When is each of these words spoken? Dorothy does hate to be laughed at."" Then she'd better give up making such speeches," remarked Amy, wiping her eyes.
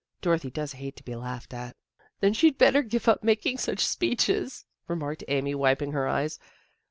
Dorothy 0.23 0.49
does 0.49 0.71
hate 0.71 0.95
to 0.95 1.03
be 1.03 1.15
laughed 1.15 1.53
at."" 1.53 1.75
Then 2.21 2.33
she'd 2.33 2.57
better 2.57 2.81
give 2.81 3.07
up 3.07 3.21
making 3.23 3.59
such 3.59 3.85
speeches," 3.85 4.65
remarked 4.87 5.23
Amy, 5.27 5.53
wiping 5.53 5.91
her 5.91 6.07
eyes. 6.07 6.39